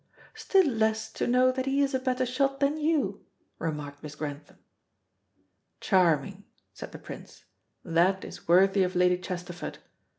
"Still 0.33 0.65
less 0.65 1.13
to 1.13 1.27
know 1.27 1.51
that 1.51 1.67
he 1.67 1.79
is 1.83 1.93
a 1.93 1.99
better 1.99 2.25
shot 2.25 2.59
than 2.59 2.75
you," 2.75 3.23
remarked 3.59 4.01
Miss 4.01 4.15
Grantham. 4.15 4.57
"Charming," 5.79 6.43
said 6.73 6.91
the 6.91 6.97
Prince; 6.97 7.45
"that 7.85 8.25
is 8.25 8.47
worthy 8.47 8.81
of 8.81 8.95
Lady 8.95 9.19
Chesterford. 9.19 9.77